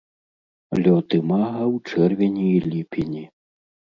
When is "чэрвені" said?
1.91-2.47